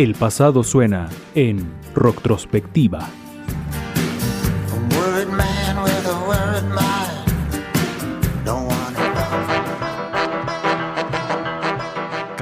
[0.00, 3.06] El pasado suena en Rocktrospectiva.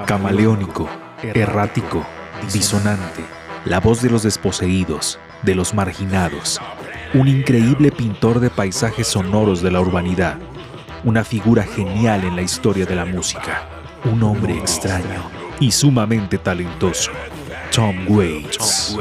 [0.07, 0.89] Camaleónico,
[1.21, 2.07] errático,
[2.52, 3.25] disonante,
[3.64, 6.61] la voz de los desposeídos, de los marginados,
[7.12, 10.38] un increíble pintor de paisajes sonoros de la urbanidad,
[11.02, 13.68] una figura genial en la historia de la música,
[14.04, 15.25] un hombre extraño
[15.59, 17.11] y sumamente talentoso,
[17.72, 18.96] Tom Waits.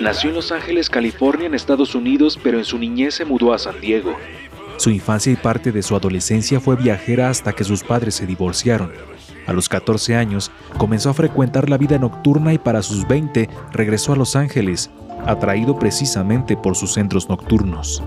[0.00, 3.58] Nació en Los Ángeles, California, en Estados Unidos, pero en su niñez se mudó a
[3.58, 4.16] San Diego.
[4.76, 8.92] Su infancia y parte de su adolescencia fue viajera hasta que sus padres se divorciaron.
[9.46, 14.12] A los 14 años comenzó a frecuentar la vida nocturna y para sus 20 regresó
[14.12, 14.90] a Los Ángeles,
[15.26, 18.02] atraído precisamente por sus centros nocturnos.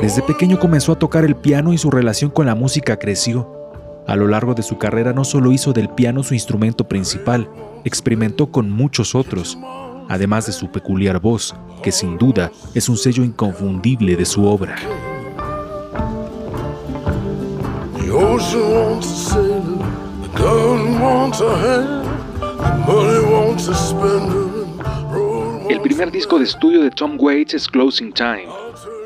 [0.00, 3.48] Desde pequeño comenzó a tocar el piano y su relación con la música creció.
[4.06, 7.48] A lo largo de su carrera no solo hizo del piano su instrumento principal,
[7.84, 9.58] experimentó con muchos otros,
[10.08, 14.76] además de su peculiar voz, que sin duda es un sello inconfundible de su obra.
[25.68, 28.46] El primer disco de estudio de Tom Waits es Closing Time,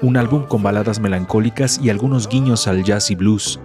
[0.03, 3.61] un álbum con baladas melancólicas y algunos guiños al jazz y blues.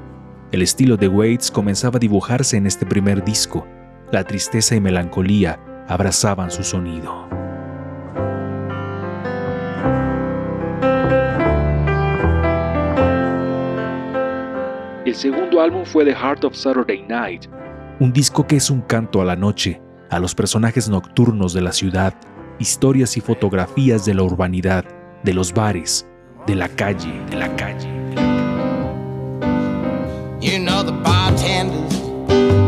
[0.52, 3.66] El estilo de Waits comenzaba a dibujarse en este primer disco.
[4.12, 7.28] La tristeza y melancolía abrazaban su sonido.
[15.06, 17.48] El segundo álbum fue The Heart of Saturday Night,
[18.02, 21.72] un disco que es un canto a la noche, a los personajes nocturnos de la
[21.72, 22.16] ciudad,
[22.58, 24.86] historias y fotografías de la urbanidad,
[25.24, 26.08] de los bares,
[26.48, 27.88] de la calle, de la calle.
[30.42, 32.02] You know the bartenders,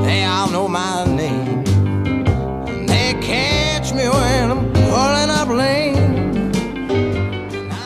[0.05, 1.63] they all know my name.
[2.67, 6.51] And they catch me when I'm pulling up lane.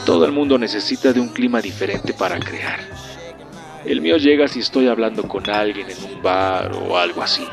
[0.05, 3.06] Todo el mundo necesita de un clima diferente para crear.
[3.87, 7.47] El mío llega si estoy hablando con alguien en un bar o algo así.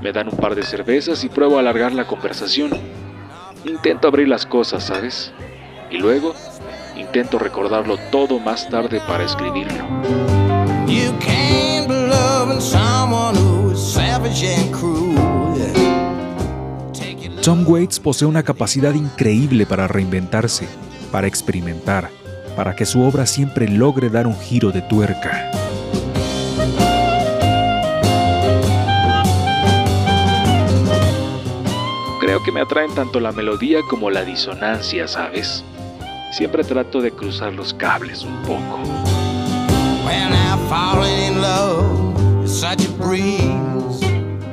[0.00, 2.70] Me dan un par de cervezas y pruebo a alargar la conversación.
[3.66, 5.34] Intento abrir las cosas, ¿sabes?
[5.90, 6.34] Y luego
[6.96, 9.84] intento recordarlo todo más tarde para escribirlo.
[17.42, 20.66] Tom Waits posee una capacidad increíble para reinventarse,
[21.12, 22.08] para experimentar,
[22.56, 25.50] para que su obra siempre logre dar un giro de tuerca.
[32.20, 35.62] Creo que me atraen tanto la melodía como la disonancia, ¿sabes?
[36.32, 38.80] Siempre trato de cruzar los cables un poco.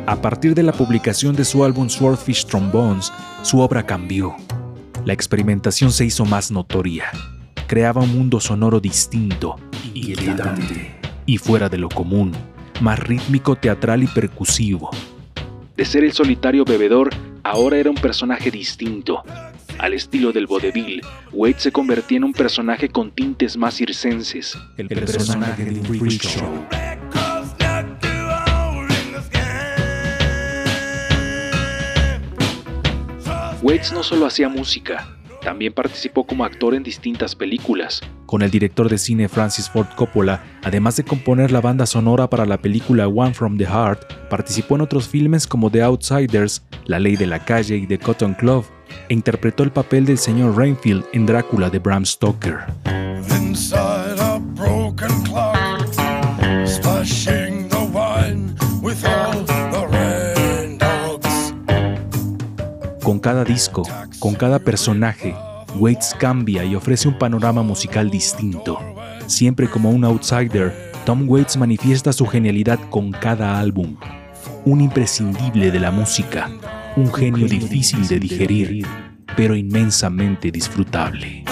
[0.06, 4.36] A partir de la publicación de su álbum Swordfish Trombones, su obra cambió.
[5.06, 7.06] La experimentación se hizo más notoria.
[7.74, 9.56] Creaba un mundo sonoro distinto,
[9.96, 10.96] inquietante
[11.26, 12.32] y fuera de lo común,
[12.82, 14.92] más rítmico, teatral y percusivo.
[15.76, 17.10] De ser el solitario bebedor,
[17.42, 19.24] ahora era un personaje distinto.
[19.80, 21.02] Al estilo del vodevil,
[21.32, 24.56] Wade se convertía en un personaje con tintes más circenses.
[24.78, 26.68] El, personaje de un show.
[33.64, 35.08] Waits no solo hacía música,
[35.44, 38.02] también participó como actor en distintas películas.
[38.26, 42.46] Con el director de cine Francis Ford Coppola, además de componer la banda sonora para
[42.46, 47.16] la película One from the Heart, participó en otros filmes como The Outsiders, La Ley
[47.16, 48.66] de la Calle y The Cotton Club,
[49.10, 53.03] e interpretó el papel del señor Rainfield en Drácula de Bram Stoker.
[63.04, 63.84] Con cada disco,
[64.20, 65.36] con cada personaje,
[65.78, 68.80] Waits cambia y ofrece un panorama musical distinto.
[69.28, 70.74] Siempre como un outsider,
[71.06, 73.98] Tom Waits manifiesta su genialidad con cada álbum.
[74.64, 76.50] Un imprescindible de la música,
[76.96, 78.88] un genio difícil de digerir,
[79.36, 81.44] pero inmensamente disfrutable.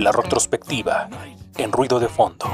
[0.00, 1.08] La retrospectiva
[1.56, 2.46] en ruido de fondo.